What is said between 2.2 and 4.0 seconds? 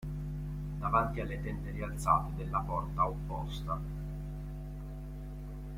della porta opposta.